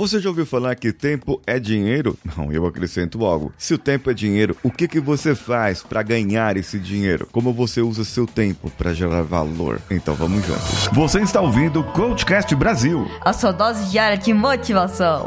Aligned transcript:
Você 0.00 0.18
já 0.18 0.30
ouviu 0.30 0.46
falar 0.46 0.74
que 0.76 0.94
tempo 0.94 1.42
é 1.46 1.58
dinheiro? 1.58 2.16
Não, 2.24 2.50
eu 2.50 2.64
acrescento 2.64 3.22
algo. 3.22 3.52
Se 3.58 3.74
o 3.74 3.78
tempo 3.78 4.10
é 4.10 4.14
dinheiro, 4.14 4.56
o 4.62 4.70
que, 4.70 4.88
que 4.88 4.98
você 4.98 5.34
faz 5.34 5.82
para 5.82 6.02
ganhar 6.02 6.56
esse 6.56 6.78
dinheiro? 6.78 7.28
Como 7.30 7.52
você 7.52 7.82
usa 7.82 8.02
seu 8.02 8.26
tempo 8.26 8.70
para 8.78 8.94
gerar 8.94 9.20
valor? 9.20 9.78
Então 9.90 10.14
vamos 10.14 10.42
juntos. 10.46 10.88
Você 10.94 11.20
está 11.20 11.42
ouvindo 11.42 11.80
o 11.80 11.84
Coachcast 11.92 12.54
Brasil 12.54 13.06
a 13.20 13.34
sua 13.34 13.52
dose 13.52 13.90
diária 13.90 14.16
de 14.16 14.32
motivação. 14.32 15.26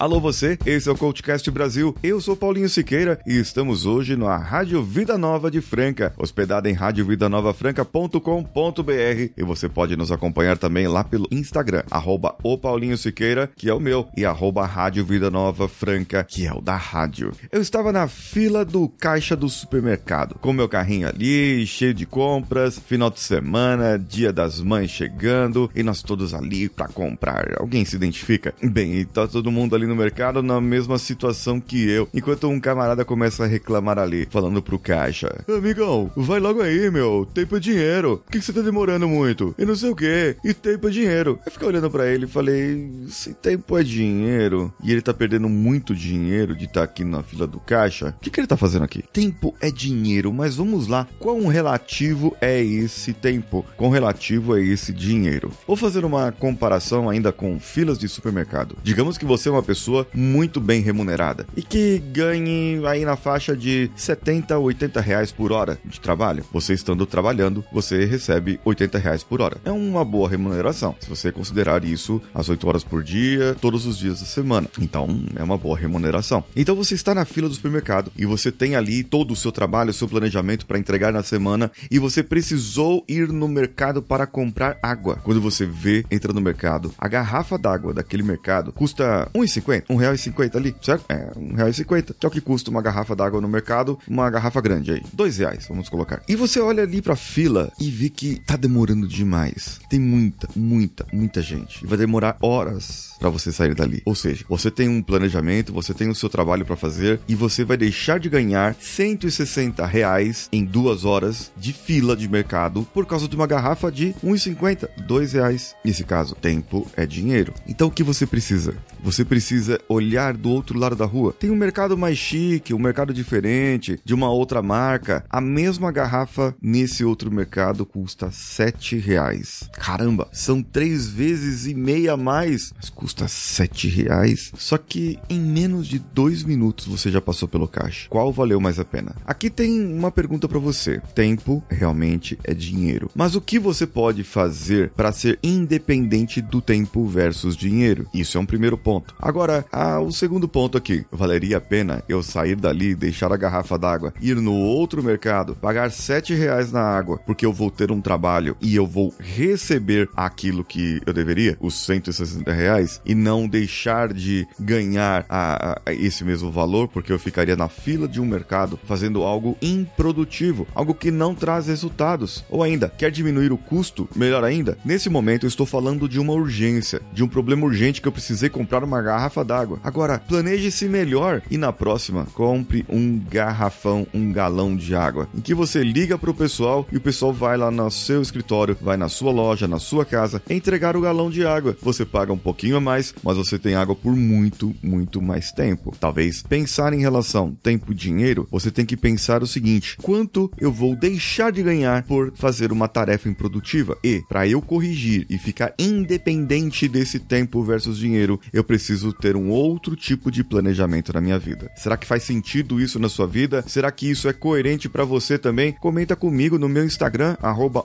Alô 0.00 0.20
você, 0.20 0.56
esse 0.64 0.88
é 0.88 0.92
o 0.92 0.96
Coachcast 0.96 1.50
Brasil, 1.50 1.92
eu 2.04 2.20
sou 2.20 2.36
Paulinho 2.36 2.68
Siqueira 2.68 3.18
e 3.26 3.36
estamos 3.36 3.84
hoje 3.84 4.14
na 4.14 4.36
Rádio 4.36 4.80
Vida 4.80 5.18
Nova 5.18 5.50
de 5.50 5.60
Franca, 5.60 6.14
hospedada 6.16 6.70
em 6.70 6.72
radiovidanovafranca.com.br 6.72 9.32
e 9.36 9.42
você 9.42 9.68
pode 9.68 9.96
nos 9.96 10.12
acompanhar 10.12 10.56
também 10.56 10.86
lá 10.86 11.02
pelo 11.02 11.26
Instagram, 11.32 11.82
arroba 11.90 12.36
o 12.44 12.56
Paulinho 12.56 12.96
Siqueira, 12.96 13.50
que 13.56 13.68
é 13.68 13.74
o 13.74 13.80
meu, 13.80 14.06
e 14.16 14.24
arroba 14.24 14.64
Rádio 14.64 15.04
Vida 15.04 15.32
Nova 15.32 15.66
Franca, 15.66 16.22
que 16.22 16.46
é 16.46 16.54
o 16.54 16.60
da 16.60 16.76
rádio. 16.76 17.32
Eu 17.50 17.60
estava 17.60 17.90
na 17.90 18.06
fila 18.06 18.64
do 18.64 18.88
caixa 18.88 19.34
do 19.34 19.48
supermercado, 19.48 20.36
com 20.40 20.52
meu 20.52 20.68
carrinho 20.68 21.08
ali, 21.08 21.66
cheio 21.66 21.92
de 21.92 22.06
compras, 22.06 22.78
final 22.78 23.10
de 23.10 23.18
semana, 23.18 23.98
dia 23.98 24.32
das 24.32 24.60
mães 24.60 24.92
chegando, 24.92 25.68
e 25.74 25.82
nós 25.82 26.04
todos 26.04 26.34
ali 26.34 26.68
para 26.68 26.86
comprar. 26.86 27.56
Alguém 27.58 27.84
se 27.84 27.96
identifica? 27.96 28.54
Bem, 28.62 29.04
tá 29.04 29.26
todo 29.26 29.50
mundo 29.50 29.74
ali 29.74 29.87
no 29.88 29.96
mercado 29.96 30.42
na 30.42 30.60
mesma 30.60 30.98
situação 30.98 31.60
que 31.60 31.88
eu, 31.88 32.08
enquanto 32.14 32.48
um 32.48 32.60
camarada 32.60 33.04
começa 33.04 33.44
a 33.44 33.46
reclamar 33.46 33.98
ali, 33.98 34.28
falando 34.30 34.62
pro 34.62 34.78
caixa: 34.78 35.44
Amigão, 35.48 36.10
vai 36.16 36.38
logo 36.38 36.62
aí, 36.62 36.90
meu, 36.90 37.26
tempo 37.32 37.56
é 37.56 37.60
dinheiro. 37.60 38.18
Por 38.18 38.32
que, 38.32 38.40
você 38.40 38.52
tá 38.52 38.60
demorando 38.60 39.08
muito? 39.08 39.54
E 39.58 39.64
não 39.64 39.74
sei 39.74 39.90
o 39.90 39.96
que, 39.96 40.36
e 40.44 40.54
tempo 40.54 40.88
é 40.88 40.90
dinheiro. 40.90 41.38
Eu 41.44 41.52
fiquei 41.52 41.68
olhando 41.68 41.90
para 41.90 42.06
ele 42.06 42.26
e 42.26 42.28
falei: 42.28 43.06
Se 43.08 43.34
tempo 43.34 43.76
é 43.78 43.82
dinheiro 43.82 44.72
e 44.82 44.92
ele 44.92 45.02
tá 45.02 45.14
perdendo 45.14 45.48
muito 45.48 45.94
dinheiro 45.94 46.54
de 46.54 46.66
estar 46.66 46.80
tá 46.80 46.84
aqui 46.84 47.04
na 47.04 47.22
fila 47.22 47.46
do 47.46 47.58
caixa, 47.58 48.14
o 48.16 48.20
que, 48.20 48.30
que 48.30 48.40
ele 48.40 48.46
tá 48.46 48.56
fazendo 48.56 48.84
aqui? 48.84 49.02
Tempo 49.12 49.54
é 49.60 49.70
dinheiro, 49.70 50.32
mas 50.32 50.56
vamos 50.56 50.86
lá, 50.86 51.06
quão 51.18 51.46
relativo 51.46 52.36
é 52.40 52.62
esse 52.62 53.12
tempo? 53.12 53.64
Quão 53.76 53.90
relativo 53.90 54.56
é 54.56 54.62
esse 54.62 54.92
dinheiro? 54.92 55.50
Vou 55.66 55.76
fazer 55.76 56.04
uma 56.04 56.30
comparação 56.32 57.08
ainda 57.08 57.32
com 57.32 57.58
filas 57.58 57.98
de 57.98 58.08
supermercado. 58.08 58.76
Digamos 58.82 59.16
que 59.16 59.24
você 59.24 59.48
é 59.48 59.52
uma 59.52 59.62
pessoa 59.62 59.77
pessoa 59.78 60.08
muito 60.12 60.60
bem 60.60 60.82
remunerada 60.82 61.46
e 61.56 61.62
que 61.62 62.02
ganhe 62.12 62.84
aí 62.84 63.04
na 63.04 63.14
faixa 63.14 63.56
de 63.56 63.88
70 63.94 64.58
80 64.58 65.00
reais 65.00 65.30
por 65.30 65.52
hora 65.52 65.78
de 65.84 66.00
trabalho. 66.00 66.44
Você 66.52 66.74
estando 66.74 67.06
trabalhando, 67.06 67.64
você 67.72 68.04
recebe 68.04 68.58
80 68.64 68.98
reais 68.98 69.22
por 69.22 69.40
hora. 69.40 69.56
É 69.64 69.70
uma 69.70 70.04
boa 70.04 70.28
remuneração, 70.28 70.96
se 70.98 71.08
você 71.08 71.30
considerar 71.30 71.84
isso 71.84 72.20
as 72.34 72.48
8 72.48 72.66
horas 72.66 72.82
por 72.82 73.04
dia, 73.04 73.56
todos 73.60 73.86
os 73.86 73.96
dias 73.96 74.20
da 74.20 74.26
semana. 74.26 74.68
Então, 74.80 75.22
é 75.36 75.42
uma 75.42 75.56
boa 75.56 75.78
remuneração. 75.78 76.42
Então, 76.56 76.74
você 76.74 76.94
está 76.94 77.14
na 77.14 77.24
fila 77.24 77.48
do 77.48 77.54
supermercado 77.54 78.10
e 78.16 78.26
você 78.26 78.50
tem 78.50 78.74
ali 78.74 79.04
todo 79.04 79.30
o 79.30 79.36
seu 79.36 79.52
trabalho, 79.52 79.92
seu 79.92 80.08
planejamento 80.08 80.66
para 80.66 80.78
entregar 80.78 81.12
na 81.12 81.22
semana 81.22 81.70
e 81.88 82.00
você 82.00 82.22
precisou 82.22 83.04
ir 83.08 83.28
no 83.28 83.46
mercado 83.46 84.02
para 84.02 84.26
comprar 84.26 84.76
água. 84.82 85.20
Quando 85.22 85.40
você 85.40 85.64
vê, 85.64 86.04
entra 86.10 86.32
no 86.32 86.40
mercado, 86.40 86.92
a 86.98 87.06
garrafa 87.06 87.56
d'água 87.56 87.94
daquele 87.94 88.24
mercado 88.24 88.72
custa 88.72 89.30
1,50 89.34 89.67
1,50. 89.76 90.54
R$ 90.54 90.58
ali, 90.58 90.76
certo? 90.82 91.04
É, 91.08 91.30
R$1,50. 91.34 92.14
Que 92.18 92.26
é 92.26 92.28
o 92.28 92.32
que 92.32 92.40
custa 92.40 92.70
uma 92.70 92.82
garrafa 92.82 93.14
d'água 93.14 93.40
no 93.40 93.48
mercado, 93.48 93.98
uma 94.08 94.28
garrafa 94.30 94.60
grande 94.60 94.92
aí. 94.92 95.02
Dois 95.12 95.38
reais, 95.38 95.66
vamos 95.68 95.88
colocar. 95.88 96.22
E 96.28 96.36
você 96.36 96.60
olha 96.60 96.82
ali 96.82 97.02
pra 97.02 97.16
fila 97.16 97.72
e 97.80 97.90
vê 97.90 98.08
que 98.08 98.40
tá 98.40 98.56
demorando 98.56 99.06
demais. 99.06 99.80
Tem 99.88 100.00
muita, 100.00 100.48
muita, 100.54 101.06
muita 101.12 101.42
gente. 101.42 101.84
E 101.84 101.86
vai 101.86 101.98
demorar 101.98 102.36
horas 102.40 103.16
para 103.18 103.30
você 103.30 103.52
sair 103.52 103.74
dali. 103.74 104.02
Ou 104.04 104.14
seja, 104.14 104.44
você 104.48 104.70
tem 104.70 104.88
um 104.88 105.02
planejamento, 105.02 105.72
você 105.72 105.92
tem 105.92 106.08
o 106.08 106.14
seu 106.14 106.28
trabalho 106.28 106.64
para 106.64 106.76
fazer 106.76 107.20
e 107.28 107.34
você 107.34 107.64
vai 107.64 107.76
deixar 107.76 108.18
de 108.18 108.28
ganhar 108.28 108.74
160 108.78 109.84
reais 109.86 110.48
em 110.52 110.64
duas 110.64 111.04
horas 111.04 111.50
de 111.56 111.72
fila 111.72 112.16
de 112.16 112.28
mercado 112.28 112.86
por 112.94 113.06
causa 113.06 113.28
de 113.28 113.36
uma 113.36 113.46
garrafa 113.46 113.90
de 113.90 114.14
1,50, 114.24 114.88
2 115.06 115.32
reais. 115.32 115.74
Nesse 115.84 116.04
caso, 116.04 116.34
tempo 116.34 116.86
é 116.96 117.04
dinheiro. 117.06 117.52
Então 117.66 117.88
o 117.88 117.90
que 117.90 118.02
você 118.02 118.26
precisa? 118.26 118.74
Você 119.02 119.24
precisa 119.24 119.57
olhar 119.88 120.36
do 120.36 120.50
outro 120.50 120.78
lado 120.78 120.96
da 120.96 121.04
rua. 121.04 121.32
Tem 121.32 121.50
um 121.50 121.56
mercado 121.56 121.96
mais 121.96 122.18
chique, 122.18 122.74
um 122.74 122.78
mercado 122.78 123.12
diferente, 123.12 123.98
de 124.04 124.14
uma 124.14 124.30
outra 124.30 124.62
marca. 124.62 125.24
A 125.30 125.40
mesma 125.40 125.90
garrafa 125.90 126.54
nesse 126.60 127.04
outro 127.04 127.30
mercado 127.30 127.84
custa 127.84 128.30
7 128.30 128.96
reais. 128.96 129.68
Caramba, 129.72 130.28
são 130.32 130.62
três 130.62 131.08
vezes 131.08 131.66
e 131.66 131.74
meia 131.74 132.12
a 132.12 132.16
mais. 132.16 132.72
Mas 132.76 132.90
custa 132.90 133.28
7 133.28 133.88
reais. 133.88 134.52
Só 134.56 134.78
que 134.78 135.18
em 135.28 135.40
menos 135.40 135.86
de 135.86 135.98
dois 135.98 136.42
minutos 136.42 136.86
você 136.86 137.10
já 137.10 137.20
passou 137.20 137.48
pelo 137.48 137.68
caixa. 137.68 138.08
Qual 138.08 138.32
valeu 138.32 138.60
mais 138.60 138.78
a 138.78 138.84
pena? 138.84 139.14
Aqui 139.24 139.50
tem 139.50 139.80
uma 139.80 140.10
pergunta 140.10 140.48
para 140.48 140.58
você. 140.58 141.00
Tempo 141.14 141.62
realmente 141.68 142.38
é 142.44 142.54
dinheiro. 142.54 143.10
Mas 143.14 143.34
o 143.34 143.40
que 143.40 143.58
você 143.58 143.86
pode 143.86 144.24
fazer 144.24 144.90
para 144.90 145.12
ser 145.12 145.38
independente 145.42 146.40
do 146.40 146.60
tempo 146.60 147.06
versus 147.06 147.56
dinheiro? 147.56 148.06
Isso 148.12 148.38
é 148.38 148.40
um 148.40 148.46
primeiro 148.46 148.76
ponto. 148.76 149.14
Agora, 149.18 149.47
ah, 149.72 150.00
o 150.00 150.12
segundo 150.12 150.48
ponto 150.48 150.76
aqui. 150.76 151.04
Valeria 151.10 151.58
a 151.58 151.60
pena 151.60 152.02
eu 152.08 152.22
sair 152.22 152.56
dali, 152.56 152.94
deixar 152.94 153.32
a 153.32 153.36
garrafa 153.36 153.78
d'água, 153.78 154.12
ir 154.20 154.36
no 154.36 154.54
outro 154.54 155.02
mercado, 155.02 155.56
pagar 155.56 155.90
7 155.90 156.34
reais 156.34 156.72
na 156.72 156.82
água, 156.82 157.18
porque 157.26 157.44
eu 157.44 157.52
vou 157.52 157.70
ter 157.70 157.90
um 157.90 158.00
trabalho 158.00 158.56
e 158.60 158.76
eu 158.76 158.86
vou 158.86 159.12
receber 159.18 160.08
aquilo 160.16 160.64
que 160.64 161.00
eu 161.06 161.12
deveria, 161.12 161.56
os 161.60 161.74
160 161.74 162.52
reais? 162.52 163.00
e 163.04 163.14
não 163.14 163.48
deixar 163.48 164.12
de 164.12 164.46
ganhar 164.58 165.24
a, 165.28 165.80
a, 165.86 165.92
esse 165.92 166.24
mesmo 166.24 166.50
valor, 166.50 166.88
porque 166.88 167.12
eu 167.12 167.18
ficaria 167.18 167.56
na 167.56 167.68
fila 167.68 168.06
de 168.06 168.20
um 168.20 168.26
mercado 168.26 168.78
fazendo 168.84 169.22
algo 169.22 169.56
improdutivo, 169.62 170.66
algo 170.74 170.94
que 170.94 171.10
não 171.10 171.34
traz 171.34 171.66
resultados. 171.66 172.44
Ou 172.50 172.62
ainda, 172.62 172.88
quer 172.88 173.10
diminuir 173.10 173.52
o 173.52 173.58
custo? 173.58 174.08
Melhor 174.14 174.44
ainda, 174.44 174.78
nesse 174.84 175.08
momento 175.08 175.44
eu 175.44 175.48
estou 175.48 175.66
falando 175.66 176.08
de 176.08 176.20
uma 176.20 176.32
urgência, 176.32 177.00
de 177.12 177.24
um 177.24 177.28
problema 177.28 177.64
urgente 177.64 178.00
que 178.00 178.08
eu 178.08 178.12
precisei 178.12 178.48
comprar 178.48 178.84
uma 178.84 179.00
garrafa 179.00 179.27
d'água. 179.44 179.80
Agora, 179.82 180.18
planeje-se 180.18 180.88
melhor 180.88 181.42
e 181.50 181.56
na 181.56 181.72
próxima, 181.72 182.26
compre 182.34 182.84
um 182.88 183.18
garrafão, 183.18 184.06
um 184.12 184.32
galão 184.32 184.76
de 184.76 184.94
água, 184.94 185.28
em 185.34 185.40
que 185.40 185.54
você 185.54 185.82
liga 185.82 186.18
para 186.18 186.30
o 186.30 186.34
pessoal 186.34 186.86
e 186.90 186.96
o 186.96 187.00
pessoal 187.00 187.32
vai 187.32 187.56
lá 187.56 187.70
no 187.70 187.90
seu 187.90 188.20
escritório, 188.20 188.76
vai 188.80 188.96
na 188.96 189.08
sua 189.08 189.32
loja, 189.32 189.68
na 189.68 189.78
sua 189.78 190.04
casa, 190.04 190.42
entregar 190.48 190.96
o 190.96 191.00
galão 191.00 191.30
de 191.30 191.46
água. 191.46 191.76
Você 191.82 192.04
paga 192.04 192.32
um 192.32 192.38
pouquinho 192.38 192.76
a 192.76 192.80
mais, 192.80 193.14
mas 193.22 193.36
você 193.36 193.58
tem 193.58 193.74
água 193.74 193.94
por 193.94 194.14
muito, 194.14 194.74
muito 194.82 195.22
mais 195.22 195.52
tempo. 195.52 195.94
Talvez 195.98 196.42
pensar 196.42 196.92
em 196.92 197.00
relação 197.00 197.56
tempo 197.62 197.92
e 197.92 197.94
dinheiro, 197.94 198.46
você 198.50 198.70
tem 198.70 198.84
que 198.84 198.96
pensar 198.96 199.42
o 199.42 199.46
seguinte: 199.46 199.96
quanto 200.02 200.50
eu 200.58 200.72
vou 200.72 200.96
deixar 200.96 201.52
de 201.52 201.62
ganhar 201.62 202.02
por 202.04 202.32
fazer 202.34 202.72
uma 202.72 202.88
tarefa 202.88 203.28
improdutiva? 203.28 203.96
E 204.02 204.22
para 204.28 204.46
eu 204.46 204.60
corrigir 204.60 205.26
e 205.28 205.38
ficar 205.38 205.74
independente 205.78 206.88
desse 206.88 207.18
tempo 207.18 207.62
versus 207.62 207.98
dinheiro, 207.98 208.40
eu 208.52 208.64
preciso 208.64 209.12
ter 209.18 209.36
um 209.36 209.50
outro 209.50 209.96
tipo 209.96 210.30
de 210.30 210.42
planejamento 210.42 211.12
na 211.12 211.20
minha 211.20 211.38
vida. 211.38 211.70
Será 211.76 211.96
que 211.96 212.06
faz 212.06 212.22
sentido 212.22 212.80
isso 212.80 212.98
na 212.98 213.08
sua 213.08 213.26
vida? 213.26 213.64
Será 213.66 213.90
que 213.90 214.10
isso 214.10 214.28
é 214.28 214.32
coerente 214.32 214.88
para 214.88 215.04
você 215.04 215.38
também? 215.38 215.72
Comenta 215.72 216.16
comigo 216.16 216.58
no 216.58 216.68
meu 216.68 216.84
Instagram 216.84 217.36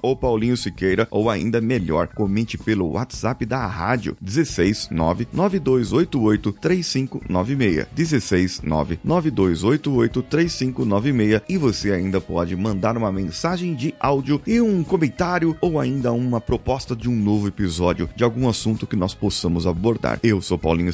@opaulinho_siqueira 0.01 1.07
ou 1.09 1.29
ainda 1.29 1.59
melhor, 1.59 2.07
comente 2.07 2.57
pelo 2.57 2.91
WhatsApp 2.91 3.45
da 3.45 3.65
rádio 3.65 4.15
16 4.21 4.89
99288 4.91 6.51
3596. 6.53 7.87
16 7.93 8.61
99288 8.61 10.21
3596 10.23 11.41
e 11.49 11.57
você 11.57 11.91
ainda 11.91 12.21
pode 12.21 12.55
mandar 12.55 12.97
uma 12.97 13.11
mensagem 13.11 13.73
de 13.73 13.93
áudio 13.99 14.41
e 14.45 14.61
um 14.61 14.83
comentário 14.83 15.55
ou 15.61 15.79
ainda 15.79 16.11
uma 16.11 16.39
proposta 16.39 16.95
de 16.95 17.09
um 17.09 17.15
novo 17.15 17.47
episódio 17.47 18.09
de 18.15 18.23
algum 18.23 18.47
assunto 18.47 18.85
que 18.85 18.95
nós 18.95 19.13
possamos 19.13 19.65
abordar. 19.65 20.19
Eu 20.23 20.41
sou 20.41 20.57
Paulinho 20.57 20.93